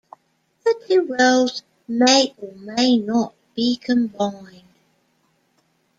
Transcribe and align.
The 0.65 0.83
two 0.87 1.05
roles 1.15 1.61
may 1.87 2.33
or 2.39 2.53
may 2.55 2.97
not 2.97 3.35
be 3.53 3.75
combined. 3.77 4.63